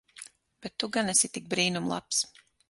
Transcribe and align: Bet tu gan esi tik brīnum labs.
Bet 0.65 0.73
tu 0.83 0.89
gan 0.95 1.11
esi 1.13 1.31
tik 1.35 1.47
brīnum 1.53 1.91
labs. 1.93 2.25